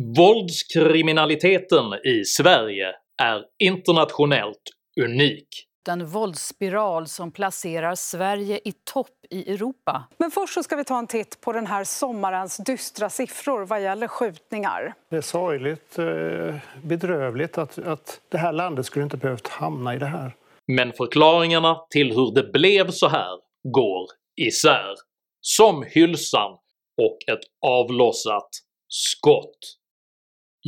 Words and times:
Våldskriminaliteten 0.00 1.94
i 2.04 2.24
Sverige 2.24 2.86
är 3.22 3.44
internationellt 3.58 4.62
unik. 5.00 5.48
En 5.88 6.06
våldsspiral 6.06 7.06
som 7.06 7.32
placerar 7.32 7.94
Sverige 7.94 8.60
i 8.64 8.72
topp 8.72 9.16
i 9.30 9.52
Europa. 9.52 10.08
Men 10.18 10.30
först 10.30 10.54
så 10.54 10.62
ska 10.62 10.76
vi 10.76 10.84
ta 10.84 10.98
en 10.98 11.06
titt 11.06 11.40
på 11.40 11.52
den 11.52 11.66
här 11.66 11.84
sommarens 11.84 12.56
dystra 12.56 13.10
siffror 13.10 13.66
vad 13.66 13.82
gäller 13.82 14.08
skjutningar. 14.08 14.94
Det 15.10 15.16
är 15.16 15.20
sorgligt, 15.20 15.98
eh, 15.98 16.54
bedrövligt 16.82 17.58
att, 17.58 17.78
att 17.78 18.20
det 18.28 18.38
här 18.38 18.52
landet 18.52 18.86
skulle 18.86 19.02
inte 19.02 19.16
behövt 19.16 19.48
hamna 19.48 19.94
i 19.94 19.98
det 19.98 20.06
här. 20.06 20.34
Men 20.66 20.92
förklaringarna 20.92 21.80
till 21.90 22.12
hur 22.12 22.34
det 22.34 22.52
blev 22.52 22.90
så 22.90 23.08
här 23.08 23.38
går 23.72 24.06
isär. 24.36 24.94
Som 25.40 25.82
hylsan 25.82 26.52
och 27.02 27.18
ett 27.26 27.44
avlossat 27.66 28.48
skott. 28.88 29.77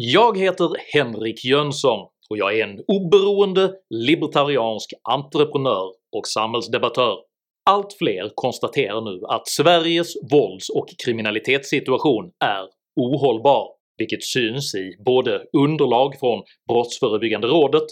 Jag 0.02 0.38
heter 0.38 0.70
Henrik 0.92 1.45
Jönsson 1.45 2.08
och 2.30 2.38
jag 2.38 2.58
är 2.58 2.64
en 2.64 2.84
oberoende 2.88 3.72
libertariansk 3.91 4.92
entreprenör 5.02 5.92
och 6.16 6.27
samhällsdebattör. 6.27 7.18
Allt 7.70 7.92
fler 7.98 8.32
konstaterar 8.34 9.00
nu 9.00 9.20
att 9.28 9.48
Sveriges 9.48 10.14
vålds 10.32 10.68
och 10.68 10.88
kriminalitetssituation 11.05 12.30
är 12.44 12.68
ohållbar, 13.00 13.68
vilket 13.96 14.24
syns 14.24 14.74
i 14.74 14.96
både 15.05 15.44
underlag 15.52 16.19
från 16.20 16.42
Brottsförebyggande 16.69 17.46
rådet, 17.46 17.86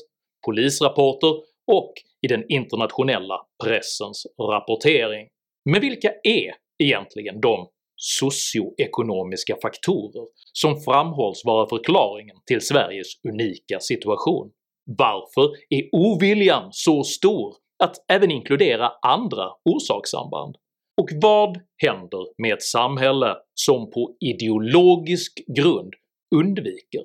polisrapporter 0.46 1.32
och 1.72 1.92
i 2.22 2.28
den 2.28 2.44
internationella 2.48 3.40
pressens 3.64 4.26
rapportering. 4.40 5.28
Men 5.70 5.80
vilka 5.80 6.08
är 6.22 6.54
egentligen 6.78 7.40
de 7.40 7.68
socioekonomiska 7.98 9.56
faktorer 9.62 10.26
som 10.52 10.80
framhålls 10.80 11.44
vara 11.44 11.68
förklaringen 11.68 12.36
till 12.46 12.60
Sveriges 12.60 13.06
unika 13.28 13.80
situation. 13.80 14.50
Varför 14.98 15.56
är 15.70 15.88
oviljan 15.92 16.68
så 16.70 17.04
stor 17.04 17.56
att 17.84 17.96
även 18.08 18.30
inkludera 18.30 18.92
andra 19.02 19.48
orsakssamband? 19.64 20.56
Och 21.00 21.08
vad 21.22 21.60
händer 21.76 22.42
med 22.42 22.52
ett 22.52 22.62
samhälle 22.62 23.36
som 23.54 23.90
på 23.90 24.16
ideologisk 24.20 25.32
grund 25.56 25.94
undviker 26.34 27.02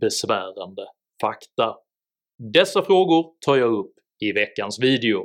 besvärande 0.00 0.86
fakta? 1.20 1.76
Dessa 2.52 2.82
frågor 2.82 3.26
tar 3.46 3.56
jag 3.56 3.72
upp 3.72 3.92
i 4.24 4.32
veckans 4.32 4.82
video. 4.82 5.24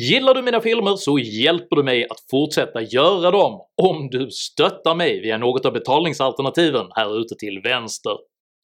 Gillar 0.00 0.34
du 0.34 0.42
mina 0.42 0.60
filmer 0.60 0.96
så 0.96 1.18
hjälper 1.18 1.76
du 1.76 1.82
mig 1.82 2.04
att 2.04 2.20
fortsätta 2.30 2.82
göra 2.82 3.30
dem 3.30 3.60
om 3.82 4.08
du 4.10 4.30
stöttar 4.30 4.94
mig 4.94 5.20
via 5.20 5.38
något 5.38 5.66
av 5.66 5.72
betalningsalternativen 5.72 6.86
här 6.94 7.20
ute 7.20 7.34
till 7.34 7.60
vänster. 7.64 8.16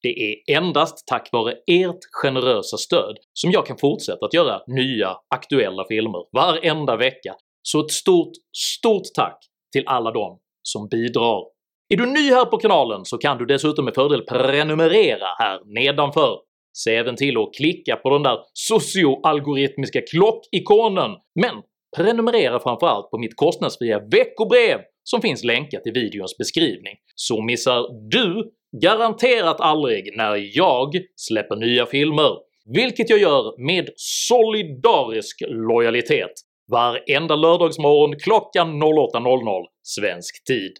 Det 0.02 0.08
är 0.08 0.56
endast 0.56 1.06
tack 1.06 1.28
vare 1.32 1.54
ert 1.66 1.98
generösa 2.22 2.76
stöd 2.76 3.16
som 3.32 3.50
jag 3.50 3.66
kan 3.66 3.78
fortsätta 3.78 4.26
att 4.26 4.34
göra 4.34 4.60
nya 4.66 5.16
aktuella 5.34 5.84
filmer 5.88 6.20
varenda 6.32 6.96
vecka, 6.96 7.34
så 7.62 7.80
ett 7.80 7.90
stort, 7.90 8.32
stort 8.56 9.14
tack 9.14 9.38
till 9.72 9.84
alla 9.86 10.10
dem 10.10 10.38
som 10.62 10.88
bidrar. 10.88 11.42
Är 11.88 11.96
du 11.96 12.06
ny 12.06 12.30
här 12.30 12.44
på 12.44 12.58
kanalen 12.58 13.04
så 13.04 13.18
kan 13.18 13.38
du 13.38 13.46
dessutom 13.46 13.84
med 13.84 13.94
fördel 13.94 14.22
prenumerera 14.22 15.26
här 15.38 15.60
nedanför 15.64 16.38
Se 16.84 16.94
även 16.94 17.16
till 17.16 17.38
att 17.38 17.54
klicka 17.54 17.96
på 17.96 18.10
den 18.10 18.22
där 18.22 18.38
socioalgoritmiska 18.52 20.00
klockikonen, 20.10 21.10
men 21.40 21.54
prenumerera 21.96 22.60
framförallt 22.60 23.10
på 23.10 23.18
mitt 23.18 23.36
kostnadsfria 23.36 24.00
veckobrev 24.10 24.80
som 25.04 25.20
finns 25.22 25.44
länkat 25.44 25.86
i 25.86 25.90
videons 25.90 26.38
beskrivning, 26.38 26.96
så 27.14 27.42
missar 27.42 28.10
du 28.10 28.50
garanterat 28.82 29.60
aldrig 29.60 30.16
när 30.16 30.56
jag 30.56 30.94
släpper 31.16 31.56
nya 31.56 31.86
filmer, 31.86 32.30
vilket 32.74 33.10
jag 33.10 33.18
gör 33.18 33.66
med 33.66 33.88
solidarisk 33.96 35.42
lojalitet 35.48 36.32
varenda 36.70 37.36
lördagsmorgon 37.36 38.18
klockan 38.18 38.82
08.00 38.82 39.64
svensk 39.82 40.44
tid. 40.44 40.72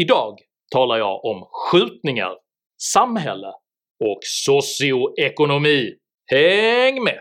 Idag 0.00 0.38
talar 0.72 0.98
jag 0.98 1.24
om 1.24 1.48
skjutningar, 1.50 2.32
samhälle 2.82 3.52
och 4.00 4.18
socioekonomi. 4.22 5.94
Häng 6.30 7.04
med! 7.04 7.18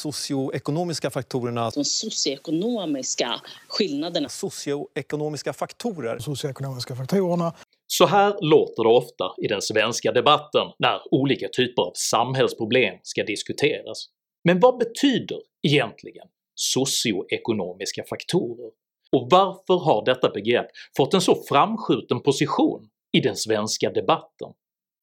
socioekonomiska 0.00 1.10
faktorerna. 1.10 1.70
De 1.70 1.84
socioekonomiska 1.84 3.40
skillnaderna. 3.68 4.28
Socioekonomiska 4.28 5.52
faktorer. 5.52 6.18
Socioekonomiska 6.18 6.96
faktorerna. 6.96 7.52
Så 7.86 8.06
här 8.06 8.36
låter 8.40 8.82
det 8.82 8.88
ofta 8.88 9.24
i 9.42 9.48
den 9.48 9.62
svenska 9.62 10.12
debatten 10.12 10.66
när 10.78 11.00
olika 11.10 11.48
typer 11.48 11.82
av 11.82 11.92
samhällsproblem 11.94 12.94
ska 13.02 13.24
diskuteras. 13.24 14.06
Men 14.44 14.60
vad 14.60 14.78
betyder 14.78 15.38
egentligen 15.66 16.26
socioekonomiska 16.60 18.04
faktorer. 18.10 18.70
Och 19.12 19.28
varför 19.30 19.84
har 19.84 20.04
detta 20.04 20.28
begrepp 20.28 20.66
fått 20.96 21.14
en 21.14 21.20
så 21.20 21.42
framskjuten 21.48 22.20
position 22.22 22.88
i 23.12 23.20
den 23.20 23.36
svenska 23.36 23.90
debatten? 23.90 24.48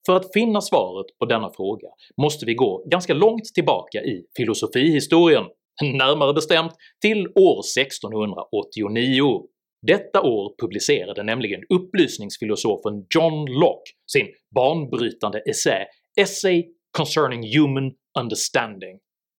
För 0.06 0.16
att 0.16 0.32
finna 0.32 0.60
svaret 0.60 1.06
på 1.18 1.24
denna 1.24 1.50
fråga 1.50 1.88
måste 2.22 2.46
vi 2.46 2.54
gå 2.54 2.84
ganska 2.86 3.14
långt 3.14 3.44
tillbaka 3.54 4.02
i 4.02 4.24
filosofihistorien, 4.36 5.44
närmare 5.82 6.32
bestämt 6.32 6.72
till 7.00 7.26
år 7.26 7.60
1689. 7.60 9.42
Detta 9.86 10.22
år 10.22 10.54
publicerade 10.58 11.22
nämligen 11.22 11.60
upplysningsfilosofen 11.74 13.06
John 13.14 13.46
Locke 13.46 13.90
sin 14.12 14.26
banbrytande 14.54 15.38
essä 15.38 15.86
“Essay 16.20 16.64
concerning 16.96 17.58
human 17.58 17.92
understanding”. 18.20 18.98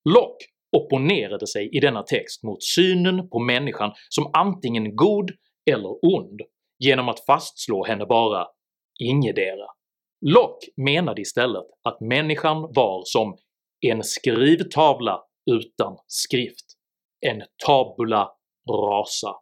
Locke 0.08 0.44
opponerade 0.76 1.46
sig 1.46 1.76
i 1.76 1.80
denna 1.80 2.02
text 2.02 2.42
mot 2.42 2.62
synen 2.62 3.28
på 3.28 3.38
människan 3.38 3.92
som 4.08 4.30
antingen 4.32 4.96
god 4.96 5.30
eller 5.70 6.04
ond 6.16 6.40
genom 6.78 7.08
att 7.08 7.24
fastslå 7.26 7.84
henne 7.84 8.06
bara 8.06 8.46
“ingedera”. 9.00 9.66
Locke 10.26 10.66
menade 10.76 11.22
istället 11.22 11.64
att 11.82 12.00
människan 12.00 12.60
var 12.60 13.02
som 13.04 13.36
en 13.80 14.04
skrivtavla 14.04 15.22
utan 15.50 15.96
skrift, 16.06 16.64
en 17.26 17.42
tabula 17.66 18.32
rasa. 18.70 19.34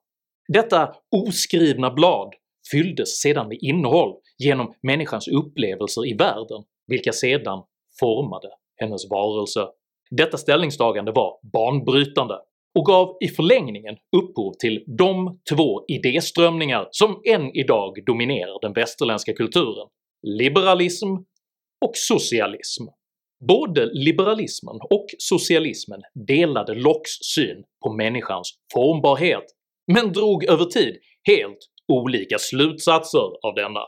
Detta 0.48 0.94
oskrivna 1.10 1.90
blad 1.90 2.34
fylldes 2.70 3.20
sedan 3.20 3.48
med 3.48 3.58
innehåll 3.60 4.14
genom 4.38 4.74
människans 4.82 5.28
upplevelser 5.28 6.06
i 6.06 6.14
världen, 6.14 6.64
vilka 6.86 7.12
sedan 7.12 7.62
formade 8.00 8.48
hennes 8.76 9.10
varelse 9.10 9.68
detta 10.10 10.36
ställningstagande 10.36 11.12
var 11.12 11.38
banbrytande 11.52 12.34
och 12.78 12.84
gav 12.84 13.16
i 13.20 13.28
förlängningen 13.28 13.96
upphov 14.16 14.52
till 14.58 14.84
de 14.98 15.40
två 15.50 15.84
idéströmningar 15.88 16.88
som 16.90 17.20
än 17.24 17.56
idag 17.56 18.04
dominerar 18.06 18.58
den 18.62 18.72
västerländska 18.72 19.32
kulturen– 19.32 19.88
liberalism 20.22 21.08
och 21.84 21.90
socialism. 21.94 22.84
Både 23.48 23.86
liberalismen 23.92 24.76
och 24.90 25.06
socialismen 25.18 26.00
delade 26.26 26.74
Lockes 26.74 27.18
syn 27.34 27.64
på 27.84 27.92
människans 27.92 28.54
formbarhet, 28.72 29.44
men 29.92 30.12
drog 30.12 30.44
över 30.44 30.64
tid 30.64 30.96
helt 31.28 31.58
olika 31.92 32.38
slutsatser 32.38 33.46
av 33.46 33.54
denna. 33.54 33.80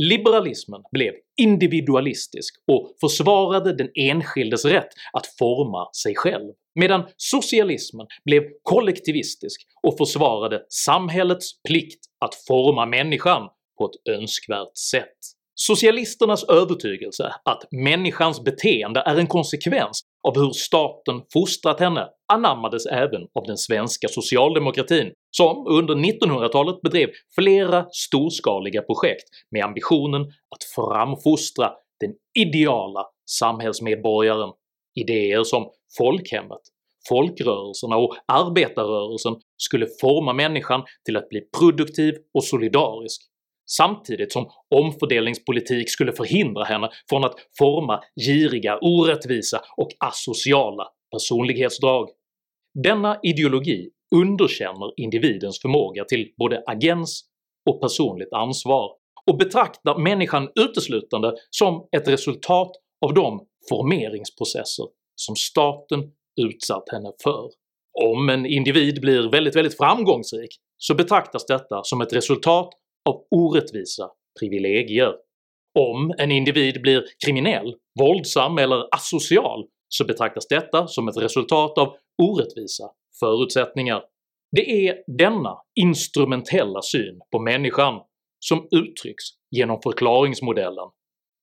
Liberalismen 0.00 0.82
blev 0.92 1.14
individualistisk 1.36 2.54
och 2.72 2.96
försvarade 3.00 3.76
den 3.76 3.88
enskildes 3.94 4.64
rätt 4.64 4.88
att 5.12 5.26
forma 5.38 5.88
sig 6.02 6.14
själv, 6.16 6.52
medan 6.74 7.04
socialismen 7.16 8.06
blev 8.24 8.42
kollektivistisk 8.62 9.60
och 9.82 9.98
försvarade 9.98 10.62
samhällets 10.68 11.62
plikt 11.68 12.00
att 12.24 12.34
forma 12.34 12.86
människan 12.86 13.48
på 13.78 13.84
ett 13.84 14.14
önskvärt 14.14 14.76
sätt. 14.76 15.18
Socialisternas 15.54 16.44
övertygelse 16.44 17.34
att 17.44 17.64
människans 17.70 18.44
beteende 18.44 19.00
är 19.00 19.16
en 19.16 19.26
konsekvens 19.26 20.02
av 20.28 20.36
hur 20.36 20.50
staten 20.50 21.22
fostrat 21.32 21.80
henne 21.80 22.08
anammades 22.32 22.86
även 22.86 23.22
av 23.34 23.44
den 23.46 23.56
svenska 23.56 24.08
socialdemokratin 24.08 25.12
som 25.30 25.66
under 25.66 25.94
1900-talet 25.94 26.80
bedrev 26.82 27.08
flera 27.34 27.86
storskaliga 27.90 28.82
projekt 28.82 29.24
med 29.50 29.64
ambitionen 29.64 30.22
att 30.22 30.64
framfostra 30.74 31.72
den 32.00 32.14
ideala 32.38 33.06
samhällsmedborgaren. 33.30 34.52
Idéer 34.94 35.44
som 35.44 35.70
folkhemmet, 35.98 36.60
folkrörelserna 37.08 37.96
och 37.96 38.16
arbetarrörelsen 38.26 39.36
skulle 39.56 39.86
forma 40.00 40.32
människan 40.32 40.82
till 41.04 41.16
att 41.16 41.28
bli 41.28 41.40
produktiv 41.58 42.14
och 42.34 42.44
solidarisk, 42.44 43.22
samtidigt 43.70 44.32
som 44.32 44.50
omfördelningspolitik 44.74 45.90
skulle 45.90 46.12
förhindra 46.12 46.64
henne 46.64 46.90
från 47.08 47.24
att 47.24 47.34
forma 47.58 48.00
giriga, 48.26 48.78
orättvisa 48.82 49.60
och 49.76 49.88
asociala 49.98 50.84
personlighetsdrag. 51.12 52.08
Denna 52.84 53.18
ideologi 53.22 53.90
underkänner 54.14 54.92
individens 54.96 55.60
förmåga 55.60 56.04
till 56.04 56.32
både 56.38 56.62
agens 56.66 57.24
och 57.70 57.80
personligt 57.80 58.32
ansvar 58.32 58.90
och 59.26 59.36
betraktar 59.36 59.98
människan 59.98 60.48
uteslutande 60.54 61.32
som 61.50 61.88
ett 61.96 62.08
resultat 62.08 62.70
av 63.06 63.14
de 63.14 63.46
formeringsprocesser 63.68 64.86
som 65.14 65.36
staten 65.36 66.00
utsatt 66.40 66.84
henne 66.92 67.12
för. 67.22 67.50
Om 68.04 68.28
en 68.28 68.46
individ 68.46 69.00
blir 69.00 69.30
väldigt, 69.30 69.56
väldigt 69.56 69.76
framgångsrik 69.76 70.50
så 70.76 70.94
betraktas 70.94 71.46
detta 71.46 71.84
som 71.84 72.00
ett 72.00 72.12
resultat 72.12 72.70
av 73.08 73.24
orättvisa 73.30 74.10
privilegier. 74.40 75.14
Om 75.78 76.14
en 76.18 76.30
individ 76.30 76.82
blir 76.82 77.04
kriminell, 77.26 77.74
våldsam 78.00 78.58
eller 78.58 78.94
asocial 78.94 79.66
så 79.88 80.04
betraktas 80.04 80.48
detta 80.48 80.86
som 80.86 81.08
ett 81.08 81.16
resultat 81.16 81.78
av 81.78 81.96
orättvisa 82.22 82.90
förutsättningar. 83.20 84.02
Det 84.56 84.88
är 84.88 84.96
denna 85.06 85.56
instrumentella 85.80 86.82
syn 86.82 87.20
på 87.32 87.38
människan 87.38 88.00
som 88.40 88.68
uttrycks 88.70 89.24
genom 89.50 89.80
förklaringsmodellen 89.82 90.88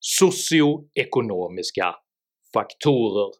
socioekonomiska 0.05 1.95
faktorer. 2.53 3.31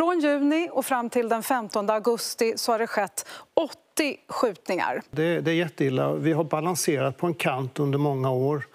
Från 0.00 0.20
juni 0.20 0.68
och 0.72 0.86
fram 0.86 1.10
till 1.10 1.28
den 1.28 1.42
15 1.42 1.90
augusti 1.90 2.52
så 2.56 2.72
har 2.72 2.78
det 2.78 2.86
skett 2.86 3.26
80 3.54 4.16
skjutningar. 4.28 5.02
Det, 5.10 5.40
det 5.40 5.50
är 5.50 5.54
jätteilla. 5.54 6.12
Vi 6.12 6.32
har 6.32 6.44
balanserat 6.44 7.16
på 7.16 7.26
en 7.26 7.34
kant 7.34 7.78
under 7.78 7.98
många 7.98 8.30
år 8.30 8.66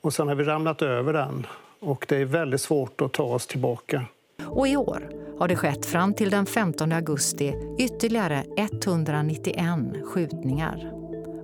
och 0.00 0.12
sen 0.12 0.28
har 0.28 0.34
vi 0.34 0.44
ramlat 0.44 0.82
över 0.82 1.12
den 1.12 1.46
och 1.80 2.06
det 2.08 2.16
är 2.16 2.24
väldigt 2.24 2.60
svårt 2.60 3.00
att 3.00 3.12
ta 3.12 3.22
oss 3.22 3.46
tillbaka. 3.46 4.04
Och 4.46 4.68
i 4.68 4.76
år 4.76 5.10
har 5.38 5.48
det 5.48 5.56
skett 5.56 5.86
fram 5.86 6.14
till 6.14 6.30
den 6.30 6.46
15 6.46 6.92
augusti 6.92 7.54
ytterligare 7.78 8.44
191 8.56 9.64
skjutningar. 10.04 10.92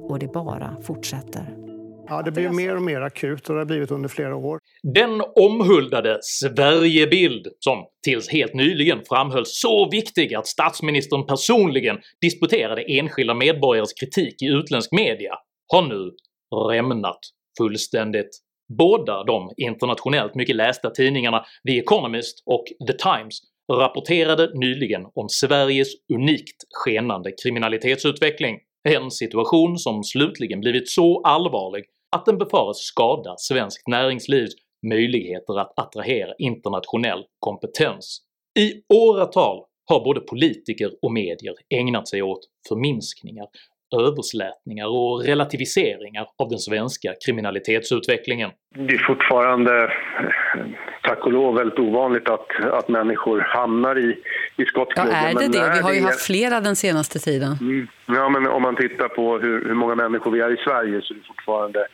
Och 0.08 0.18
det 0.18 0.32
bara 0.32 0.76
fortsätter. 0.82 1.63
Ja, 2.08 2.22
det 2.22 2.30
blir 2.30 2.48
mer 2.48 2.76
och 2.76 2.82
mer 2.82 3.00
akut 3.00 3.48
och 3.48 3.54
det 3.54 3.60
har 3.60 3.66
blivit 3.66 3.90
under 3.90 4.08
flera 4.08 4.36
år. 4.36 4.58
Den 4.82 5.22
omhuldade 5.34 6.18
Sverigebild, 6.22 7.46
som 7.58 7.84
tills 8.04 8.28
helt 8.28 8.54
nyligen 8.54 8.98
framhölls 9.08 9.60
så 9.60 9.88
viktig 9.90 10.34
att 10.34 10.46
statsministern 10.46 11.26
personligen 11.26 11.96
disputerade 12.20 12.82
enskilda 12.82 13.34
medborgares 13.34 13.92
kritik 13.92 14.42
i 14.42 14.46
utländsk 14.46 14.92
media, 14.92 15.34
har 15.72 15.82
nu 15.82 16.10
rämnat 16.70 17.18
fullständigt. 17.58 18.40
Båda 18.78 19.24
de 19.24 19.50
internationellt 19.56 20.34
mycket 20.34 20.56
lästa 20.56 20.90
tidningarna 20.90 21.44
The 21.68 21.78
Economist 21.78 22.42
och 22.46 22.64
The 22.86 22.92
Times 22.92 23.40
rapporterade 23.72 24.50
nyligen 24.54 25.06
om 25.14 25.28
Sveriges 25.28 25.88
unikt 26.14 26.56
skenande 26.70 27.32
kriminalitetsutveckling, 27.42 28.58
en 28.88 29.10
situation 29.10 29.78
som 29.78 30.04
slutligen 30.04 30.60
blivit 30.60 30.88
så 30.88 31.22
allvarlig 31.22 31.84
att 32.14 32.26
den 32.26 32.38
befaras 32.38 32.78
skada 32.78 33.34
svenskt 33.36 33.88
näringslivs 33.88 34.54
möjligheter 34.90 35.60
att 35.60 35.72
attrahera 35.78 36.32
internationell 36.38 37.24
kompetens. 37.38 38.20
I 38.58 38.72
åratal 38.94 39.64
har 39.90 40.04
både 40.04 40.20
politiker 40.20 40.90
och 41.02 41.12
medier 41.12 41.54
ägnat 41.74 42.08
sig 42.08 42.22
åt 42.22 42.40
förminskningar, 42.68 43.46
överslätningar 44.00 44.86
och 44.86 45.24
relativiseringar 45.24 46.26
av 46.42 46.48
den 46.48 46.58
svenska 46.58 47.14
kriminalitetsutvecklingen. 47.26 48.50
Det 48.74 48.94
är 48.94 49.06
fortfarande, 49.06 49.92
tack 51.02 51.26
och 51.26 51.32
lov, 51.32 51.54
väldigt 51.54 51.78
ovanligt 51.78 52.28
att, 52.28 52.46
att 52.72 52.88
människor 52.88 53.40
hamnar 53.40 53.98
i, 53.98 54.16
i 54.56 54.64
skottgluggen. 54.64 55.12
Ja, 55.12 55.28
är 55.28 55.34
det 55.34 55.58
det? 55.58 55.72
Vi 55.74 55.80
har 55.80 55.92
ju 55.92 56.00
haft 56.00 56.26
flera 56.26 56.60
den 56.60 56.76
senaste 56.76 57.18
tiden. 57.18 57.52
Mm. 57.60 57.86
Ja, 58.06 58.28
men 58.28 58.46
om 58.46 58.62
man 58.62 58.76
tittar 58.76 59.08
på 59.08 59.38
hur, 59.38 59.68
hur 59.68 59.74
många 59.74 59.94
människor 59.94 60.30
vi 60.30 60.40
är 60.40 60.52
i 60.52 60.56
Sverige 60.56 61.02
så 61.02 61.14
är 61.14 61.18
det 61.18 61.26
fortfarande 61.26 61.86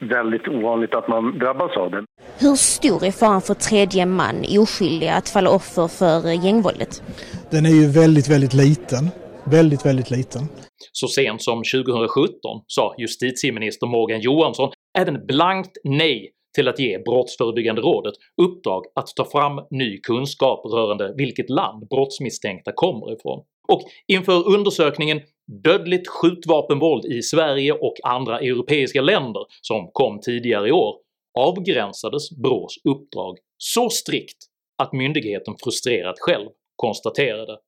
väldigt 0.00 0.48
ovanligt 0.48 0.94
att 0.94 1.08
man 1.08 1.38
drabbas 1.38 1.76
av 1.76 1.90
det. 1.90 2.04
Hur 2.38 2.54
stor 2.54 3.04
är 3.04 3.10
faran 3.10 3.42
för 3.42 3.54
tredje 3.54 4.06
man, 4.06 4.44
oskyldiga, 4.58 5.14
att 5.14 5.28
falla 5.28 5.50
offer 5.50 5.88
för 5.88 6.44
gängvåldet? 6.44 7.02
Den 7.50 7.66
är 7.66 7.70
ju 7.70 7.86
väldigt, 7.86 8.28
väldigt 8.28 8.54
liten. 8.54 9.10
Väldigt, 9.44 9.86
väldigt 9.86 10.10
liten. 10.10 10.42
Så 10.92 11.08
sent 11.08 11.42
som 11.42 11.62
2017 11.74 12.30
sa 12.66 12.94
justitieminister 12.98 13.86
Morgan 13.86 14.20
Johansson 14.20 14.70
även 14.98 15.26
blankt 15.26 15.76
nej 15.84 16.32
till 16.54 16.68
att 16.68 16.78
ge 16.78 16.98
Brottsförebyggande 16.98 17.82
rådet 17.82 18.14
uppdrag 18.42 18.82
att 18.94 19.08
ta 19.16 19.24
fram 19.24 19.60
ny 19.70 20.00
kunskap 20.00 20.60
rörande 20.64 21.14
vilket 21.16 21.50
land 21.50 21.88
brottsmisstänkta 21.88 22.72
kommer 22.74 23.12
ifrån. 23.12 23.44
Och 23.72 23.82
inför 24.06 24.48
undersökningen 24.48 25.20
“Dödligt 25.64 26.08
skjutvapenvåld 26.08 27.04
i 27.04 27.22
Sverige 27.22 27.72
och 27.72 27.94
andra 28.04 28.40
europeiska 28.40 29.00
länder” 29.00 29.44
som 29.60 29.90
kom 29.92 30.20
tidigare 30.20 30.68
i 30.68 30.72
år 30.72 30.96
avgränsades 31.38 32.30
BRÅs 32.30 32.74
uppdrag 32.84 33.38
så 33.56 33.90
strikt 33.90 34.38
att 34.82 34.92
myndigheten 34.92 35.54
frustrerat 35.64 36.16
själv 36.18 36.48
konstaterade 36.76 37.58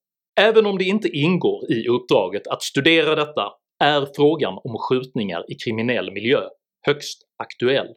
Även 0.41 0.67
om 0.67 0.79
det 0.79 0.85
inte 0.85 1.09
ingår 1.09 1.73
i 1.73 1.89
uppdraget 1.89 2.47
att 2.47 2.63
studera 2.63 3.15
detta 3.15 3.53
är 3.85 4.07
frågan 4.17 4.59
om 4.65 4.79
skjutningar 4.79 5.45
i 5.49 5.55
kriminell 5.55 6.13
miljö 6.13 6.41
högst 6.87 7.23
aktuell. 7.37 7.89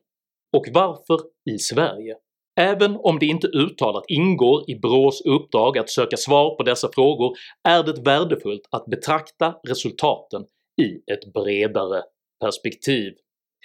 Och 0.58 0.66
varför 0.74 1.20
i 1.52 1.58
Sverige? 1.58 2.16
Även 2.56 2.98
om 3.04 3.20
det 3.20 3.26
inte 3.26 3.48
uttalat 3.48 4.04
ingår 4.08 4.70
i 4.70 4.76
BRÅs 4.76 5.22
uppdrag 5.22 5.78
att 5.78 5.90
söka 5.90 6.18
svar 6.18 6.56
på 6.56 6.64
dessa 6.64 6.90
frågor 6.96 7.36
är 7.68 7.84
det 7.84 8.02
värdefullt 8.06 8.68
att 8.72 8.86
betrakta 8.86 9.56
resultaten 9.68 10.44
i 10.82 11.12
ett 11.14 11.34
bredare 11.34 12.02
perspektiv. 12.46 13.14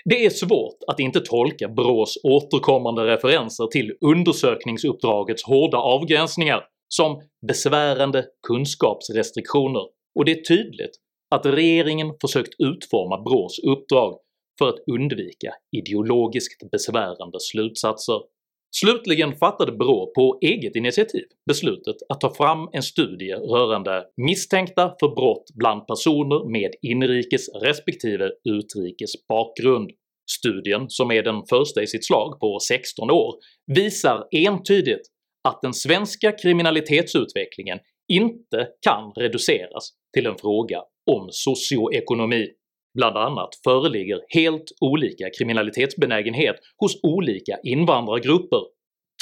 Det 0.05 0.27
är 0.27 0.31
svårt 0.31 0.77
att 0.87 1.01
inte 1.01 1.21
tolka 1.21 1.69
BRÅs 1.69 2.19
återkommande 2.25 3.07
referenser 3.07 3.67
till 3.67 3.97
undersökningsuppdragets 4.01 5.45
hårda 5.45 5.79
avgränsningar 5.79 6.65
som 6.89 7.23
besvärande 7.47 8.25
kunskapsrestriktioner 8.47 9.83
och 10.19 10.25
det 10.25 10.33
är 10.33 10.43
tydligt 10.43 10.97
att 11.31 11.47
regeringen 11.47 12.15
försökt 12.21 12.55
utforma 12.59 13.23
BRÅs 13.23 13.59
uppdrag 13.59 14.19
för 14.59 14.69
att 14.69 14.79
undvika 14.93 15.55
ideologiskt 15.77 16.71
besvärande 16.71 17.41
slutsatser. 17.41 18.21
Slutligen 18.71 19.37
fattade 19.37 19.73
BRÅ 19.73 20.13
på 20.15 20.39
eget 20.43 20.77
initiativ 20.77 21.25
beslutet 21.47 21.97
att 22.09 22.21
ta 22.21 22.35
fram 22.35 22.69
en 22.73 22.83
studie 22.83 23.35
rörande 23.35 24.05
misstänkta 24.17 24.95
för 25.01 25.15
brott 25.15 25.51
bland 25.55 25.87
personer 25.87 26.51
med 26.51 26.71
inrikes 26.83 27.49
respektive 27.63 28.31
utrikes 28.45 29.27
bakgrund. 29.29 29.91
Studien, 30.31 30.85
som 30.89 31.11
är 31.11 31.23
den 31.23 31.43
första 31.51 31.83
i 31.83 31.87
sitt 31.87 32.07
slag 32.07 32.41
på 32.41 32.59
16 32.69 33.11
år, 33.11 33.35
visar 33.67 34.27
entydigt 34.31 35.07
att 35.49 35.63
den 35.63 35.75
svenska 35.75 36.33
kriminalitetsutvecklingen 36.33 37.79
inte 38.13 38.69
kan 38.81 39.13
reduceras 39.17 39.91
till 40.15 40.27
en 40.27 40.39
fråga 40.39 40.83
om 41.11 41.29
socioekonomi. 41.31 42.49
Bland 42.95 43.17
annat 43.17 43.49
föreligger 43.65 44.21
helt 44.29 44.73
olika 44.81 45.25
kriminalitetsbenägenhet 45.39 46.57
hos 46.77 47.01
olika 47.03 47.59
invandrargrupper, 47.65 48.61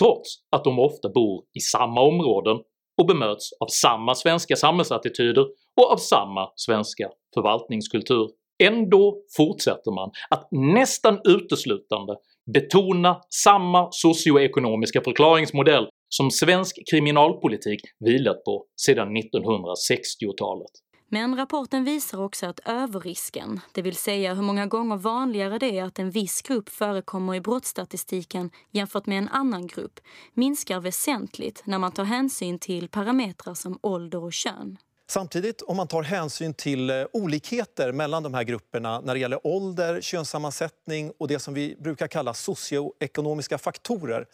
trots 0.01 0.29
att 0.51 0.65
de 0.65 0.79
ofta 0.79 1.09
bor 1.09 1.45
i 1.55 1.61
samma 1.61 2.01
områden 2.01 2.57
och 3.01 3.07
bemöts 3.07 3.53
av 3.61 3.67
samma 3.67 4.15
svenska 4.15 4.57
samhällsattityder 4.57 5.47
och 5.81 5.93
av 5.93 5.97
samma 5.97 6.49
svenska 6.57 7.11
förvaltningskultur. 7.35 8.29
Ändå 8.63 9.23
fortsätter 9.37 9.95
man 9.95 10.11
att 10.31 10.49
nästan 10.51 11.21
uteslutande 11.25 12.17
betona 12.53 13.21
samma 13.31 13.89
socioekonomiska 13.91 15.01
förklaringsmodell 15.01 15.89
som 16.09 16.31
svensk 16.31 16.77
kriminalpolitik 16.91 17.81
vilat 18.01 18.45
på 18.45 18.65
sedan 18.77 19.17
1960-talet. 19.17 20.71
Men 21.09 21.37
rapporten 21.37 21.85
visar 21.85 22.23
också 22.23 22.47
att 22.47 22.61
överrisken, 22.65 23.61
det 23.73 23.83
vill 23.83 23.97
säga 23.97 24.35
hur 24.35 24.43
många 24.43 24.67
gånger 24.67 24.97
vanligare 24.97 25.59
det 25.59 25.79
är 25.79 25.85
att 25.85 25.99
en 25.99 26.11
viss 26.11 26.43
grupp 26.43 26.69
förekommer 26.69 27.35
i 27.35 27.41
brottsstatistiken 27.41 28.51
jämfört 28.71 29.07
med 29.07 29.19
en 29.19 29.29
annan 29.29 29.67
grupp, 29.67 30.01
minskar 30.35 30.81
väsentligt 30.81 31.63
när 31.65 31.79
man 31.79 31.93
tar 31.93 32.05
hänsyn 32.05 32.59
till 32.59 32.89
parametrar 32.89 33.55
som 33.55 33.79
ålder 33.83 34.23
och 34.23 34.33
kön. 34.33 34.79
Samtidigt, 35.09 35.63
om 35.63 35.77
man 35.77 35.89
tar 35.89 36.03
hänsyn 36.03 36.55
till 36.55 36.91
eh, 36.91 37.05
olikheter 37.13 37.93
mellan 37.93 38.23
de 38.23 38.35
här 38.35 38.43
grupperna 38.43 39.01
när 39.01 39.15
det 39.15 39.21
gäller 39.21 39.47
ålder, 39.47 40.01
könssammansättning 40.01 41.13
och 41.19 41.29
det 41.29 41.39
som 41.39 41.55
vi 41.55 41.77
brukar 41.81 42.07
kalla 42.07 42.35
socioekonomiska 42.35 43.59
faktorer 43.59 44.27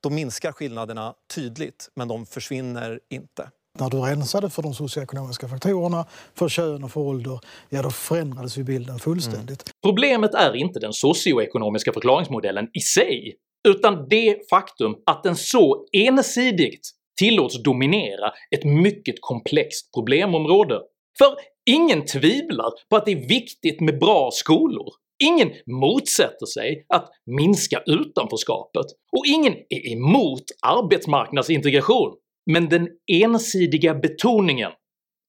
då 0.00 0.10
minskar 0.10 0.52
skillnaderna 0.52 1.14
tydligt, 1.34 1.90
men 1.94 2.08
de 2.08 2.26
försvinner 2.26 3.00
inte. 3.08 3.50
När 3.80 3.90
du 3.90 3.96
rensade 3.96 4.50
för 4.50 4.62
de 4.62 4.74
socioekonomiska 4.74 5.48
faktorerna, 5.48 6.06
för 6.34 6.48
kön 6.48 6.84
och 6.84 6.90
för 6.90 7.00
ålder, 7.00 7.40
ja 7.68 7.82
då 7.82 7.90
förändrades 7.90 8.58
ju 8.58 8.64
bilden 8.64 8.98
fullständigt. 8.98 9.62
Mm. 9.66 9.72
Problemet 9.82 10.34
är 10.34 10.56
inte 10.56 10.80
den 10.80 10.92
socioekonomiska 10.92 11.92
förklaringsmodellen 11.92 12.68
i 12.72 12.80
sig, 12.80 13.34
utan 13.68 14.08
det 14.08 14.50
faktum 14.50 14.94
att 15.06 15.22
den 15.22 15.36
så 15.36 15.86
ensidigt 15.92 16.90
tillåts 17.18 17.62
dominera 17.62 18.32
ett 18.50 18.64
mycket 18.64 19.14
komplext 19.20 19.94
problemområde. 19.94 20.80
För 21.18 21.34
ingen 21.70 22.04
tvivlar 22.04 22.70
på 22.90 22.96
att 22.96 23.06
det 23.06 23.12
är 23.12 23.28
viktigt 23.28 23.80
med 23.80 23.98
bra 23.98 24.30
skolor, 24.32 24.88
ingen 25.24 25.50
motsätter 25.66 26.46
sig 26.46 26.86
att 26.88 27.10
minska 27.26 27.82
utanförskapet, 27.86 28.86
och 29.12 29.26
ingen 29.26 29.54
är 29.68 29.92
emot 29.92 30.44
arbetsmarknadsintegration, 30.62 32.12
men 32.52 32.68
den 32.68 32.88
ensidiga 33.12 33.94
betoningen 33.94 34.70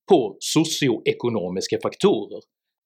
på 0.09 0.37
socioekonomiska 0.39 1.77
faktorer 1.83 2.41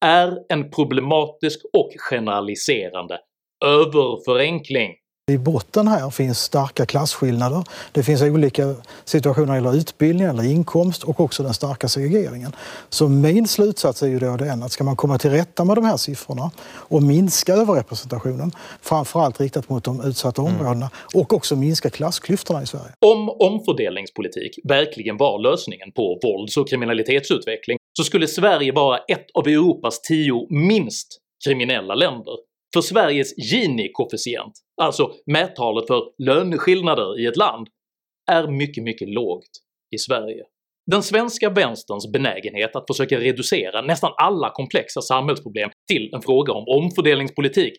är 0.06 0.38
en 0.50 0.72
problematisk 0.72 1.60
och 1.74 1.90
generaliserande 1.98 3.20
överförenkling 3.66 4.92
i 5.32 5.38
botten 5.38 5.88
här 5.88 6.10
finns 6.10 6.40
starka 6.40 6.86
klasskillnader. 6.86 7.64
Det 7.92 8.04
finns 8.04 8.22
olika 8.22 8.76
situationer 9.06 9.48
när 9.48 9.54
det 9.54 9.58
gäller 9.58 9.78
utbildning 9.78 10.28
eller 10.28 10.44
inkomst 10.44 11.04
och 11.04 11.20
också 11.20 11.44
den 11.44 11.54
starka 11.54 11.88
segregeringen. 11.88 12.56
Så 12.90 13.08
min 13.08 13.48
slutsats 13.48 14.04
är 14.04 14.08
ju 14.08 14.20
då 14.20 14.38
den 14.38 14.64
att 14.64 14.72
ska 14.72 14.84
man 14.84 14.96
komma 14.96 15.18
till 15.18 15.32
rätta 15.32 15.66
med 15.66 15.78
de 15.78 15.86
här 15.86 15.98
siffrorna 15.98 16.52
och 16.66 17.04
minska 17.04 17.54
överrepresentationen, 17.54 18.52
framförallt 18.82 19.42
riktat 19.42 19.70
mot 19.70 19.84
de 19.84 20.02
utsatta 20.06 20.42
mm. 20.42 20.56
områdena 20.56 20.90
och 21.14 21.34
också 21.34 21.56
minska 21.56 21.90
klassklyftorna 21.90 22.64
i 22.64 22.66
Sverige. 22.66 22.92
Om 23.06 23.30
omfördelningspolitik 23.30 24.60
verkligen 24.64 25.18
var 25.18 25.40
lösningen 25.40 25.92
på 25.92 26.20
vålds 26.24 26.58
och 26.58 26.70
kriminalitetsutveckling 26.70 27.78
så 27.98 28.04
skulle 28.04 28.28
Sverige 28.28 28.72
vara 28.72 28.98
ett 28.98 29.26
av 29.34 29.48
Europas 29.48 30.02
tio 30.02 30.48
minst 30.50 31.08
kriminella 31.46 31.96
länder 31.96 32.53
för 32.74 32.82
Sveriges 32.82 33.38
Gini-koefficient, 33.38 34.54
alltså 34.82 35.12
mättalet 35.26 35.88
för 35.88 36.04
löneskillnader 36.18 37.20
i 37.20 37.26
ett 37.26 37.38
land, 37.38 37.68
är 38.32 38.48
mycket 38.48 38.84
mycket 38.84 39.10
lågt 39.10 39.50
i 39.96 39.98
Sverige. 39.98 40.44
Den 40.92 41.04
svenska 41.04 41.50
vänsterns 41.50 42.12
benägenhet 42.12 42.76
att 42.76 42.88
försöka 42.88 43.20
reducera 43.20 43.82
nästan 43.82 44.14
alla 44.18 44.50
komplexa 44.50 45.02
samhällsproblem 45.02 45.70
till 45.88 46.14
en 46.14 46.22
fråga 46.22 46.54
om 46.54 46.84
omfördelningspolitik 46.84 47.74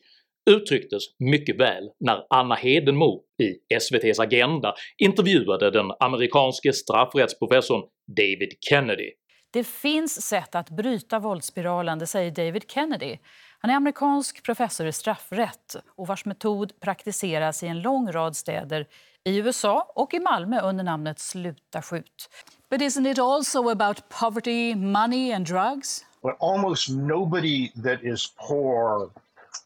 uttrycktes 0.51 1.03
mycket 1.19 1.61
väl 1.61 1.91
när 2.01 2.27
Anna 2.31 2.55
Hedenmo 2.55 3.23
i 3.43 3.75
SVT's 3.75 4.23
Agenda 4.23 4.75
intervjuade 4.99 5.71
den 5.71 5.87
amerikanske 6.01 6.73
straffrättsprofessorn 6.73 7.83
David 8.17 8.53
Kennedy. 8.71 9.11
“Det 9.53 9.67
finns 9.67 10.23
sätt 10.23 10.55
att 10.55 10.71
bryta 10.71 11.19
våldsspiralen, 11.19 11.99
det 11.99 12.07
säger 12.07 12.31
David 12.31 12.71
Kennedy. 12.71 13.19
Han 13.65 13.71
är 13.71 13.77
amerikansk 13.77 14.43
professor 14.43 14.87
i 14.87 14.93
straffrätt 14.93 15.77
och 15.89 16.07
vars 16.07 16.25
metod 16.25 16.81
praktiseras 16.81 17.63
i 17.63 17.67
en 17.67 17.83
lång 17.83 18.13
rad 18.13 18.37
städer 18.37 18.87
i 19.25 19.37
USA 19.39 19.93
och 19.95 20.15
i 20.15 20.21
Malmö 20.21 20.61
under 20.61 20.85
namnet 20.85 21.19
Sluta 21.19 21.83
skjut. 21.83 22.29
But 22.71 22.81
isn't 22.81 23.11
it 23.11 23.19
also 23.19 23.69
about 23.69 24.09
poverty, 24.09 24.75
money 24.75 25.33
and 25.33 25.47
drugs? 25.47 26.05
But 26.23 26.37
almost 26.41 26.89
nobody 26.89 27.71
that 27.83 28.03
is 28.03 28.35
poor 28.49 29.11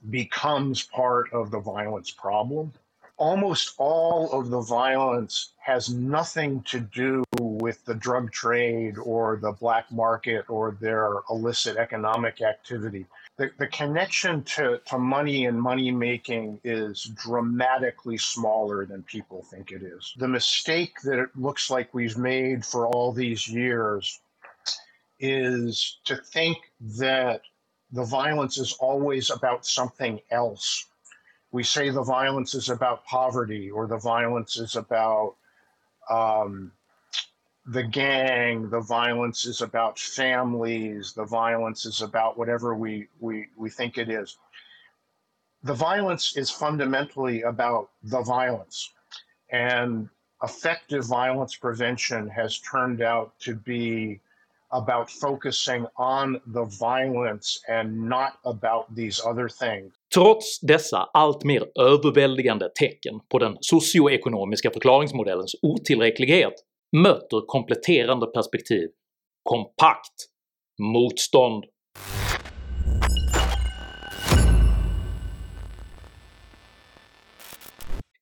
becomes 0.00 0.90
part 0.90 1.32
of 1.32 1.50
the 1.50 1.60
violence 1.60 2.12
problem. 2.22 2.72
Almost 3.18 3.74
all 3.78 4.30
of 4.32 4.48
the 4.50 4.60
violence 4.60 5.52
has 5.58 5.90
nothing 5.90 6.62
to 6.62 6.80
do 6.80 7.24
with 7.40 7.84
the 7.84 7.94
drug 7.94 8.32
trade 8.32 8.96
or 8.98 9.36
the 9.36 9.52
black 9.52 9.90
market 9.92 10.48
or 10.48 10.76
their 10.80 11.16
illicit 11.28 11.76
economic 11.76 12.40
activity 12.40 13.06
the, 13.38 13.50
the 13.56 13.68
connection 13.68 14.42
to, 14.42 14.80
to 14.86 14.98
money 14.98 15.46
and 15.46 15.60
money 15.60 15.92
making 15.92 16.60
is 16.64 17.04
dramatically 17.22 18.18
smaller 18.18 18.84
than 18.84 19.04
people 19.04 19.44
think 19.44 19.70
it 19.70 19.82
is. 19.82 20.12
The 20.18 20.28
mistake 20.28 20.94
that 21.04 21.20
it 21.20 21.30
looks 21.36 21.70
like 21.70 21.94
we've 21.94 22.18
made 22.18 22.66
for 22.66 22.88
all 22.88 23.12
these 23.12 23.48
years 23.48 24.20
is 25.20 25.98
to 26.04 26.16
think 26.16 26.58
that 26.98 27.42
the 27.92 28.04
violence 28.04 28.58
is 28.58 28.72
always 28.80 29.30
about 29.30 29.64
something 29.64 30.20
else. 30.32 30.86
We 31.50 31.62
say 31.62 31.90
the 31.90 32.02
violence 32.02 32.54
is 32.54 32.68
about 32.68 33.04
poverty 33.06 33.70
or 33.70 33.86
the 33.86 33.98
violence 33.98 34.58
is 34.58 34.76
about 34.76 35.36
um, 36.10 36.72
the 37.66 37.82
gang, 37.82 38.70
the 38.70 38.80
violence 38.80 39.44
is 39.44 39.60
about 39.60 39.98
families, 39.98 41.12
the 41.12 41.24
violence 41.24 41.84
is 41.84 42.00
about 42.00 42.38
whatever 42.38 42.74
we, 42.74 43.08
we, 43.20 43.46
we 43.56 43.70
think 43.70 43.98
it 43.98 44.08
is. 44.08 44.38
The 45.62 45.74
violence 45.74 46.36
is 46.36 46.50
fundamentally 46.50 47.42
about 47.42 47.90
the 48.02 48.22
violence. 48.22 48.92
And 49.50 50.08
effective 50.42 51.04
violence 51.06 51.56
prevention 51.56 52.28
has 52.28 52.58
turned 52.60 53.02
out 53.02 53.38
to 53.40 53.54
be 53.54 54.20
about 54.70 55.10
focusing 55.10 55.86
on 55.94 56.40
the 56.54 56.64
violence 56.80 57.60
and 57.68 58.08
not 58.08 58.32
about 58.44 58.96
these 58.96 59.22
other 59.30 59.48
things. 59.48 59.92
Trots 60.14 60.60
dessa 60.60 61.10
allt 61.12 61.44
mer 61.44 61.64
överväldigande 61.80 62.68
tecken 62.68 63.20
på 63.28 63.38
den 63.38 63.56
socioekonomiska 63.60 64.70
förklaringsmodellens 64.70 65.54
otillräcklighet 65.62 66.54
möter 66.92 67.46
kompletterande 67.46 68.26
perspektiv 68.26 68.88
kompakt 69.42 70.14
motstånd. 70.78 71.64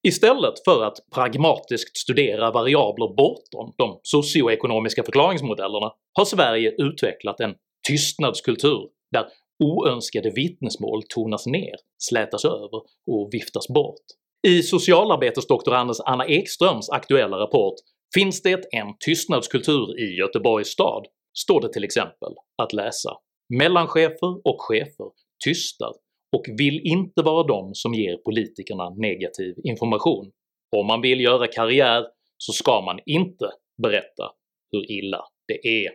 Istället 0.07 0.55
för 0.65 0.85
att 0.85 0.97
pragmatiskt 1.15 1.97
studera 1.97 2.51
variabler 2.51 3.15
bortom 3.17 3.75
de 3.77 4.01
socioekonomiska 4.03 5.03
förklaringsmodellerna 5.03 5.93
har 6.13 6.25
Sverige 6.25 6.75
utvecklat 6.79 7.41
en 7.41 7.55
tystnadskultur 7.89 8.89
där 9.13 9.27
oönskade 9.65 10.31
vittnesmål 10.31 11.03
tonas 11.09 11.47
ner, 11.47 11.75
slätas 11.99 12.45
över 12.45 12.81
och 13.07 13.29
viftas 13.33 13.69
bort. 13.69 14.05
I 14.49 14.63
socialarbetesdoktorandens 14.63 16.01
Anna 16.01 16.27
Ekströms 16.27 16.91
aktuella 16.91 17.39
rapport 17.39 17.75
Finns 18.15 18.43
det 18.43 18.75
en 18.75 18.99
tystnadskultur 19.05 20.01
i 20.01 20.17
Göteborgs 20.19 20.69
stad 20.69 21.07
står 21.39 21.61
det 21.61 21.73
till 21.73 21.85
exempel 21.85 22.33
att 22.63 22.73
läsa 22.73 23.11
“Mellanchefer 23.59 24.47
och 24.49 24.57
chefer 24.59 25.11
tystar 25.45 25.93
och 26.37 26.45
vill 26.59 26.81
inte 26.85 27.23
vara 27.23 27.47
de 27.47 27.75
som 27.75 27.95
ger 27.95 28.17
politikerna 28.17 28.91
negativ 28.91 29.55
information. 29.65 30.31
Om 30.77 30.87
man 30.87 31.01
vill 31.01 31.21
göra 31.21 31.47
karriär 31.47 32.05
så 32.39 32.53
ska 32.53 32.81
man 32.81 32.99
inte 33.07 33.51
berätta 33.83 34.31
hur 34.73 34.91
illa 34.91 35.21
det 35.49 35.87
är.” 35.87 35.91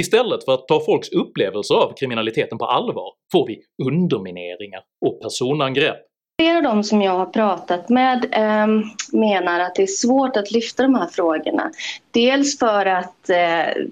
Istället 0.00 0.44
för 0.44 0.54
att 0.54 0.68
ta 0.68 0.80
folks 0.80 1.08
upplevelser 1.08 1.74
av 1.74 1.92
kriminaliteten 1.96 2.58
på 2.58 2.64
allvar 2.64 3.12
får 3.32 3.46
vi 3.46 3.60
undermineringar 3.86 4.82
och 5.06 5.20
personangrepp 5.22 6.06
Flera 6.38 6.56
av 6.56 6.62
de 6.62 6.84
som 6.84 7.02
jag 7.02 7.12
har 7.12 7.26
pratat 7.26 7.88
med 7.88 8.24
eh, 8.32 8.66
menar 9.12 9.60
att 9.60 9.74
det 9.74 9.82
är 9.82 9.86
svårt 9.86 10.36
att 10.36 10.50
lyfta 10.50 10.82
de 10.82 10.94
här 10.94 11.06
frågorna. 11.06 11.70
Dels 12.10 12.58
för 12.58 12.86
att 12.86 13.30
eh, 13.30 13.84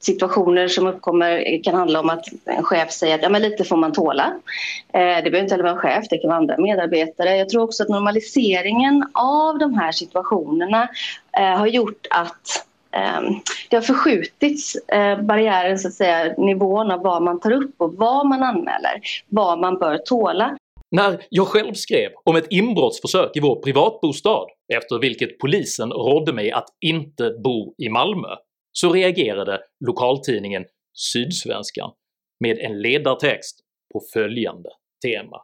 situationer 0.00 0.68
som 0.68 0.86
uppkommer 0.86 1.62
kan 1.64 1.74
handla 1.74 2.00
om 2.00 2.10
att 2.10 2.24
en 2.44 2.64
chef 2.64 2.90
säger 2.90 3.14
att 3.14 3.22
ja, 3.22 3.28
men 3.28 3.42
lite 3.42 3.64
får 3.64 3.76
man 3.76 3.92
tåla. 3.92 4.32
Eh, 4.92 5.00
det 5.00 5.22
behöver 5.22 5.40
inte 5.40 5.54
heller 5.54 5.64
vara 5.64 5.72
en 5.72 5.78
chef, 5.78 6.04
det 6.10 6.18
kan 6.18 6.28
vara 6.28 6.38
andra 6.38 6.58
medarbetare. 6.58 7.36
Jag 7.36 7.48
tror 7.48 7.62
också 7.62 7.82
att 7.82 7.88
normaliseringen 7.88 9.06
av 9.14 9.58
de 9.58 9.74
här 9.74 9.92
situationerna 9.92 10.88
eh, 11.38 11.58
har 11.58 11.66
gjort 11.66 12.06
att 12.10 12.66
ehm, 12.90 13.34
det 13.70 13.76
har 13.76 13.82
förskjutits, 13.82 14.76
eh, 14.76 15.20
barriären, 15.20 15.78
så 15.78 15.88
att 15.88 15.94
säga, 15.94 16.34
nivån 16.38 16.90
av 16.90 17.02
vad 17.02 17.22
man 17.22 17.40
tar 17.40 17.50
upp 17.50 17.74
och 17.76 17.94
vad 17.94 18.26
man 18.26 18.42
anmäler, 18.42 19.00
vad 19.28 19.58
man 19.58 19.78
bör 19.78 19.98
tåla. 19.98 20.56
När 20.90 21.26
jag 21.28 21.46
själv 21.46 21.74
skrev 21.74 22.10
om 22.24 22.36
ett 22.36 22.46
inbrottsförsök 22.50 23.30
i 23.36 23.40
vår 23.40 23.56
privatbostad 23.56 24.46
efter 24.74 24.98
vilket 24.98 25.38
polisen 25.38 25.92
rådde 25.92 26.32
mig 26.32 26.52
att 26.52 26.66
inte 26.80 27.30
bo 27.44 27.74
i 27.78 27.88
Malmö 27.88 28.28
så 28.72 28.92
reagerade 28.92 29.60
lokaltidningen 29.86 30.64
Sydsvenskan 30.92 31.90
med 32.40 32.58
en 32.58 32.82
ledartext 32.82 33.60
på 33.92 34.02
följande 34.12 34.68
tema. 35.04 35.36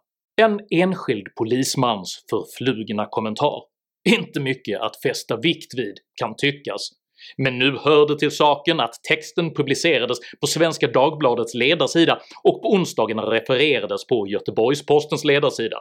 En 0.42 0.60
enskild 0.70 1.26
polismans 1.34 2.24
förflugna 2.30 3.06
kommentar. 3.10 3.62
Inte 4.08 4.40
mycket 4.40 4.80
att 4.80 5.02
fästa 5.02 5.36
vikt 5.36 5.78
vid 5.78 5.94
kan 6.20 6.36
tyckas, 6.36 6.90
men 7.36 7.58
nu 7.58 7.76
hör 7.78 8.08
det 8.08 8.18
till 8.18 8.30
saken 8.30 8.80
att 8.80 8.94
texten 9.08 9.54
publicerades 9.54 10.18
på 10.40 10.46
Svenska 10.46 10.86
Dagbladets 10.88 11.54
ledarsida 11.54 12.20
och 12.42 12.62
på 12.62 12.68
onsdagen 12.68 13.20
refererades 13.20 14.06
på 14.06 14.26
Göteborgs-Postens 14.26 15.24
ledarsida. 15.24 15.78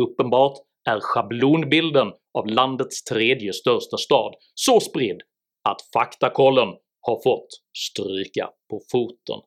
Uppenbart 0.00 0.58
är 0.88 1.00
schablonbilden 1.00 2.12
av 2.38 2.46
landets 2.46 3.04
tredje 3.04 3.52
största 3.52 3.96
stad 3.96 4.34
så 4.54 4.80
spridd 4.80 5.22
att 5.70 5.82
faktakollen 5.92 6.68
har 7.00 7.22
fått 7.22 7.48
stryka 7.78 8.50
på 8.70 8.80
foten. 8.92 9.40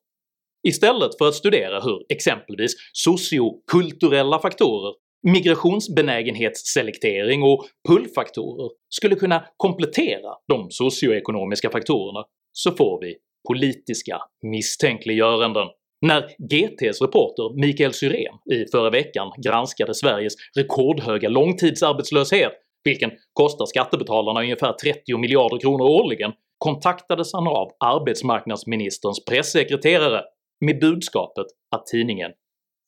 Istället 0.68 1.18
för 1.18 1.28
att 1.28 1.36
studera 1.36 1.82
hur 1.82 2.06
exempelvis 2.10 2.76
sociokulturella 2.94 4.40
faktorer 4.40 4.94
migrationsbenägenhetsselektering 5.24 7.44
och 7.44 7.66
pullfaktorer 7.88 8.70
skulle 8.90 9.16
kunna 9.16 9.46
komplettera 9.58 10.36
de 10.48 10.72
socioekonomiska 10.72 11.70
faktorerna 11.70 12.26
så 12.52 12.72
får 12.72 13.02
vi 13.02 13.16
politiska 13.48 14.22
misstänkliggöranden. 14.42 15.68
När 16.02 16.22
GTs 16.22 17.02
reporter 17.02 17.62
Mikael 17.62 17.94
Syrén 17.94 18.36
i 18.52 18.66
förra 18.72 18.90
veckan 18.90 19.32
granskade 19.38 19.96
Sveriges 19.96 20.34
rekordhöga 20.58 21.30
långtidsarbetslöshet, 21.30 22.54
vilken 22.84 23.12
kostar 23.34 23.66
skattebetalarna 23.66 24.42
ungefär 24.42 24.74
30 24.74 25.18
miljarder 25.18 25.60
kronor 25.60 25.86
årligen, 25.86 26.32
kontaktades 26.58 27.34
han 27.34 27.48
av 27.48 27.72
arbetsmarknadsministerns 27.80 29.26
pressekreterare 29.26 30.24
med 30.66 30.80
budskapet 30.80 31.46
att 31.76 31.86
tidningen 31.86 32.32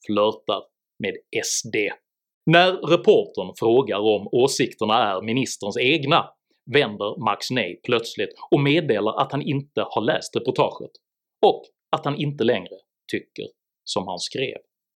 flörtar 0.07 0.63
med 0.99 1.13
SD. 1.45 1.75
När 2.45 2.71
reportern 2.71 3.53
frågar 3.59 3.99
om 3.99 4.27
åsikterna 4.31 5.11
är 5.11 5.21
ministerns 5.21 5.77
egna 5.77 6.29
vänder 6.73 7.23
Max 7.25 7.51
Ney 7.51 7.75
plötsligt 7.83 8.29
och 8.51 8.59
meddelar 8.59 9.21
att 9.21 9.31
han 9.31 9.41
inte 9.41 9.85
har 9.89 10.01
läst 10.01 10.35
reportaget, 10.35 10.91
och 11.45 11.63
att 11.91 12.05
han 12.05 12.15
inte 12.17 12.43
längre 12.43 12.75
tycker 13.11 13.45
som 13.83 14.07
han 14.07 14.19
skrev. 14.19 14.57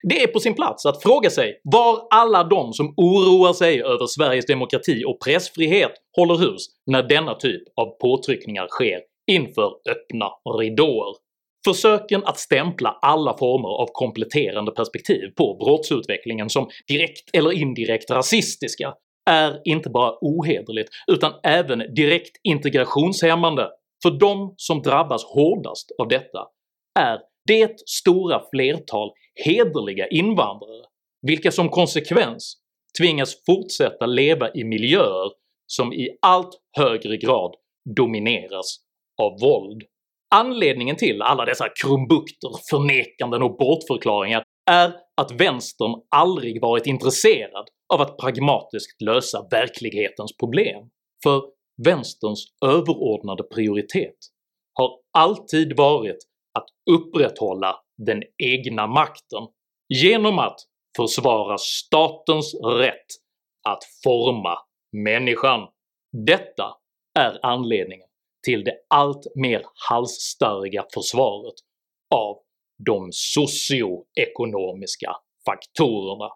Det 0.09 0.23
är 0.23 0.27
på 0.27 0.39
sin 0.39 0.53
plats 0.53 0.85
att 0.85 1.03
fråga 1.03 1.29
sig 1.29 1.61
var 1.63 2.07
alla 2.09 2.43
de 2.43 2.73
som 2.73 2.93
oroar 2.97 3.53
sig 3.53 3.81
över 3.83 4.07
Sveriges 4.07 4.45
demokrati 4.45 5.03
och 5.07 5.19
pressfrihet 5.19 5.91
håller 6.17 6.37
hus 6.37 6.65
när 6.85 7.03
denna 7.03 7.35
typ 7.35 7.63
av 7.75 7.85
påtryckningar 7.85 8.67
sker 8.67 8.99
inför 9.31 9.71
öppna 9.89 10.25
ridåer. 10.59 11.15
Försöken 11.65 12.23
att 12.23 12.39
stämpla 12.39 12.99
alla 13.01 13.37
former 13.37 13.69
av 13.69 13.87
kompletterande 13.91 14.71
perspektiv 14.71 15.27
på 15.37 15.57
brottsutvecklingen 15.59 16.49
som 16.49 16.69
direkt 16.87 17.29
eller 17.33 17.51
indirekt 17.51 18.11
rasistiska 18.11 18.93
är 19.29 19.61
inte 19.63 19.89
bara 19.89 20.13
ohederligt 20.21 20.89
utan 21.07 21.33
även 21.43 21.79
direkt 21.79 22.37
integrationshämmande, 22.43 23.69
för 24.03 24.11
de 24.11 24.53
som 24.57 24.81
drabbas 24.81 25.23
hårdast 25.23 25.91
av 26.01 26.07
detta 26.07 26.39
är 26.99 27.19
det 27.47 27.89
stora 27.89 28.41
flertal 28.53 29.11
hederliga 29.35 30.07
invandrare 30.07 30.85
vilka 31.21 31.51
som 31.51 31.69
konsekvens 31.69 32.57
tvingas 32.99 33.45
fortsätta 33.45 34.05
leva 34.05 34.53
i 34.53 34.63
miljöer 34.63 35.31
som 35.67 35.93
i 35.93 36.09
allt 36.21 36.59
högre 36.77 37.17
grad 37.17 37.55
domineras 37.95 38.77
av 39.21 39.39
våld. 39.41 39.81
Anledningen 40.35 40.95
till 40.95 41.21
alla 41.21 41.45
dessa 41.45 41.69
krumbukter, 41.81 42.49
förnekanden 42.69 43.43
och 43.43 43.57
bortförklaringar 43.57 44.43
är 44.71 44.93
att 45.21 45.31
vänstern 45.31 45.95
aldrig 46.15 46.61
varit 46.61 46.85
intresserad 46.85 47.67
av 47.93 48.01
att 48.01 48.17
pragmatiskt 48.17 49.01
lösa 49.01 49.47
verklighetens 49.51 50.37
problem, 50.37 50.89
för 51.23 51.41
vänsterns 51.85 52.45
överordnade 52.65 53.43
prioritet 53.43 54.17
har 54.73 54.91
alltid 55.17 55.77
varit 55.77 56.17
att 56.59 56.65
upprätthålla 56.91 57.75
den 58.05 58.23
egna 58.43 58.87
makten 58.87 59.47
genom 59.89 60.39
att 60.39 60.59
försvara 60.97 61.57
statens 61.57 62.55
rätt 62.63 63.05
att 63.69 63.83
forma 64.03 64.57
människan. 64.91 65.67
Detta 66.25 66.75
är 67.19 67.45
anledningen 67.45 68.07
till 68.45 68.63
det 68.63 68.75
allt 68.87 69.27
mer 69.35 69.61
halsstarriga 69.89 70.85
försvaret 70.93 71.55
av 72.15 72.37
de 72.85 73.09
socioekonomiska 73.11 75.15
faktorerna. 75.45 76.29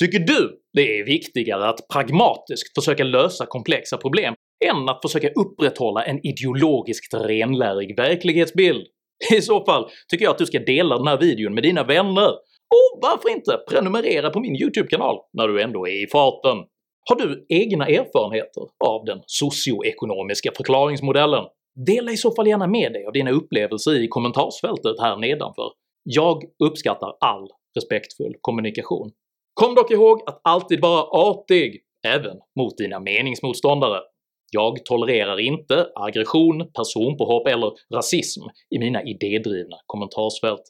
Tycker 0.00 0.18
du 0.18 0.60
det 0.72 0.98
är 0.98 1.04
viktigare 1.04 1.68
att 1.68 1.88
pragmatiskt 1.92 2.74
försöka 2.74 3.04
lösa 3.04 3.46
komplexa 3.46 3.96
problem 3.96 4.34
än 4.64 4.88
att 4.88 5.02
försöka 5.02 5.28
upprätthålla 5.28 6.04
en 6.04 6.26
ideologiskt 6.26 7.14
renlärig 7.14 7.96
verklighetsbild? 7.96 8.86
I 9.34 9.40
så 9.40 9.64
fall 9.64 9.90
tycker 10.10 10.24
jag 10.24 10.32
att 10.32 10.38
du 10.38 10.46
ska 10.46 10.58
dela 10.58 10.98
den 10.98 11.06
här 11.06 11.18
videon 11.18 11.54
med 11.54 11.62
dina 11.62 11.84
vänner, 11.84 12.30
och 12.72 13.00
varför 13.02 13.28
inte 13.28 13.58
prenumerera 13.70 14.30
på 14.30 14.40
min 14.40 14.56
YouTube-kanal 14.56 15.16
när 15.32 15.48
du 15.48 15.62
ändå 15.62 15.88
är 15.88 16.04
i 16.04 16.06
farten? 16.06 16.58
Har 17.08 17.16
du 17.16 17.46
egna 17.48 17.86
erfarenheter 17.86 18.62
av 18.84 19.04
den 19.04 19.20
socioekonomiska 19.26 20.50
förklaringsmodellen? 20.56 21.44
Dela 21.86 22.10
i 22.12 22.16
så 22.16 22.34
fall 22.34 22.46
gärna 22.46 22.66
med 22.66 22.92
dig 22.92 23.06
av 23.06 23.12
dina 23.12 23.30
upplevelser 23.30 24.02
i 24.04 24.08
kommentarsfältet 24.08 25.00
här 25.00 25.16
nedanför. 25.16 25.72
Jag 26.02 26.42
uppskattar 26.64 27.12
all 27.20 27.48
respektfull 27.76 28.34
kommunikation. 28.40 29.10
Kom 29.54 29.74
dock 29.74 29.90
ihåg 29.90 30.20
att 30.26 30.40
alltid 30.44 30.80
vara 30.80 31.02
artig, 31.02 31.80
även 32.06 32.36
mot 32.58 32.78
dina 32.78 33.00
meningsmotståndare. 33.00 34.00
Jag 34.54 34.84
tolererar 34.84 35.40
inte 35.40 35.92
aggression, 35.94 36.72
personpåhopp 36.72 37.46
eller 37.46 37.72
rasism 37.94 38.40
i 38.70 38.78
mina 38.78 39.02
idédrivna 39.02 39.76
kommentarsfält. 39.86 40.62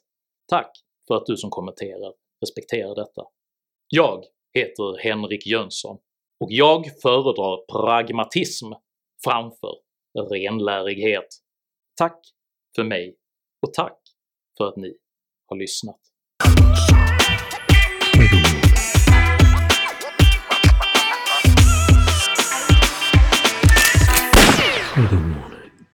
Tack 0.47 0.71
för 1.07 1.15
att 1.15 1.25
du 1.25 1.37
som 1.37 1.49
kommenterar 1.49 2.13
respekterar 2.41 2.95
detta. 2.95 3.21
Jag 3.87 4.23
heter 4.53 5.03
Henrik 5.03 5.47
Jönsson 5.47 5.97
och 6.39 6.51
jag 6.51 6.85
föredrar 7.01 7.65
pragmatism 7.71 8.67
framför 9.23 9.75
renlärighet. 10.31 11.27
Tack 11.97 12.19
för 12.75 12.83
mig 12.83 13.15
och 13.67 13.73
tack 13.73 13.99
för 14.57 14.67
att 14.67 14.77
ni 14.77 14.97
har 15.45 15.57
lyssnat. 15.57 15.99
the 25.09 25.17
war. 25.17 25.52